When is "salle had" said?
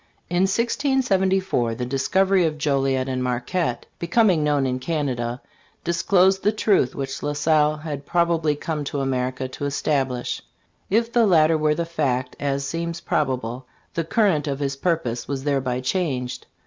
7.33-8.07